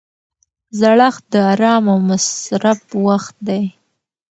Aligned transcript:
زړښت 0.79 1.23
د 1.33 1.35
ارام 1.51 1.83
او 1.93 1.97
مصرف 2.09 2.79
وخت 3.07 3.35
دی. 3.47 3.63